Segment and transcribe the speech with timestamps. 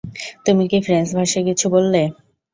[0.45, 2.01] তুমি কি ফ্রেঞ্চ ভাষায় কিছু বললে?